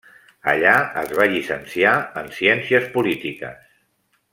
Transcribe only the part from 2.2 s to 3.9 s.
en ciències polítiques.